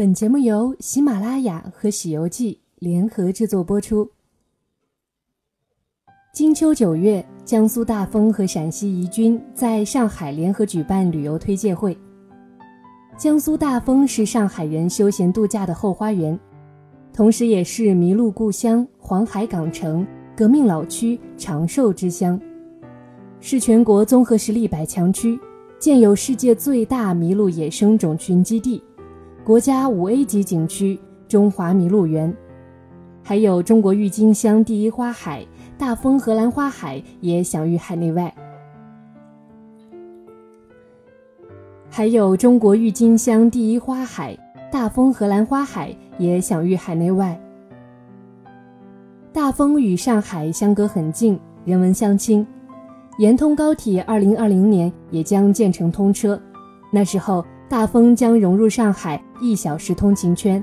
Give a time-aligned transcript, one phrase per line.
[0.00, 4.10] 本节目由喜马拉雅和《喜游记》联合制作播出。
[6.32, 11.94] 金秋九月，江苏大丰和陕西宜君在上海联合举办旅游推介会。
[13.18, 16.40] 江苏大丰是上海人休闲度假的后花园，
[17.12, 22.40] 同时也是麋鹿故乡、黄海港城、革命老区、长寿之乡，
[23.38, 25.38] 是全国综合实力百强区，
[25.78, 28.82] 建有世界最大麋鹿野生种群基地。
[29.50, 30.96] 国家五 A 级景区
[31.26, 32.32] 中华麋鹿园，
[33.20, 35.44] 还有中国郁金香第一花海
[35.76, 38.32] 大丰荷兰花海也享誉海内外。
[41.88, 44.38] 还有中国郁金香第一花海
[44.70, 47.36] 大丰荷兰花海也享誉海内外。
[49.32, 52.46] 大丰与上海相隔很近，人文相亲，
[53.18, 56.40] 沿通高铁二零二零年也将建成通车，
[56.92, 57.44] 那时候。
[57.70, 60.62] 大丰将融入上海一小时通勤圈。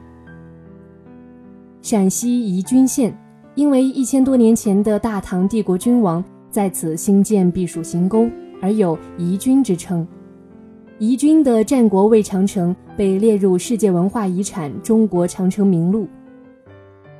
[1.81, 3.17] 陕西宜君县
[3.55, 8.29] 因为一千多年前的大唐帝国君王在此兴建避暑行宫，
[8.61, 10.05] 而有宜君之称。
[10.99, 16.09] 宜君的战国魏长城被列入世界文化遗产中国长城名录，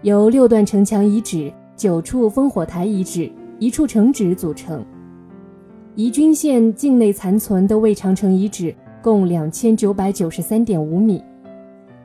[0.01, 4.85] 由六段城墙遗址、九处烽火台遗址、一处城址组成。
[5.95, 8.75] 宜君县境内残存的魏长城遗址。
[9.07, 11.23] 共两千九百九十三点五米，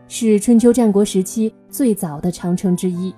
[0.06, 3.12] 是春秋战国时期最早的长城之一，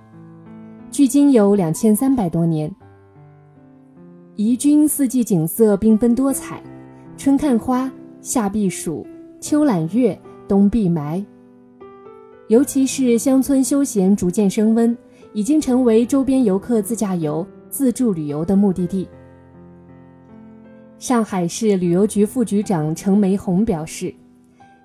[0.90, 2.74] 距今有两千三百多年。
[4.36, 6.62] 宜君四季景色缤纷多彩，
[7.18, 9.06] 春看花，夏避暑，
[9.38, 10.18] 秋揽月，
[10.48, 11.22] 冬避霾。
[12.48, 14.96] 尤其是乡村休闲逐渐升温，
[15.34, 19.06] 已经成为周边游客自驾游、自助旅游的目的地。
[21.04, 24.14] 上海市旅游局副局长程梅红表示，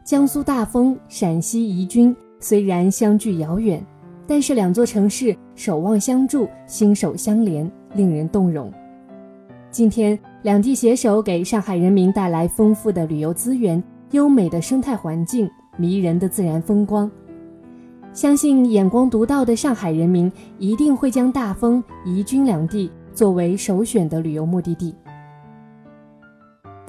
[0.03, 3.81] 江苏大丰、陕西宜君虽然相距遥远，
[4.27, 8.69] 但是两座城市守望相助、心手相连，令人动容。
[9.71, 13.81] 今天，两地携手给上海人民带来丰富的旅游资源、
[14.11, 17.09] 优美的生态环境、迷人的自然风光。
[18.11, 24.93] 相信眼光独到的上海人民一定会将大丰、宜君两地作为首选的旅游目的地。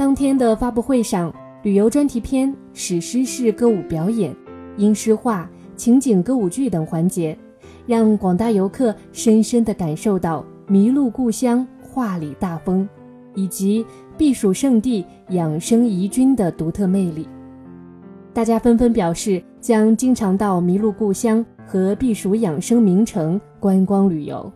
[0.01, 1.31] 当天的发布会上，
[1.63, 4.35] 旅游专题片、史诗式歌舞表演、
[4.79, 5.47] 音诗画、
[5.77, 7.37] 情景歌舞剧等环节，
[7.85, 12.89] 让广大游客深深地感受到麋鹿故乡画里大丰，
[13.35, 13.85] 以及
[14.17, 17.29] 避暑胜地养生宜君的独特魅力。
[18.33, 24.51] 大家纷纷表示将经常到麋鹿故乡和避暑养生名城观光旅游。